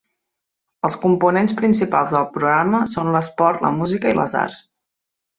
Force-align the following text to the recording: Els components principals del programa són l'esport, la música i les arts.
Els 0.87 0.95
components 1.01 1.51
principals 1.59 2.13
del 2.15 2.25
programa 2.37 2.79
són 2.93 3.11
l'esport, 3.17 3.61
la 3.67 3.71
música 3.83 4.15
i 4.15 4.19
les 4.21 4.33
arts. 4.45 4.57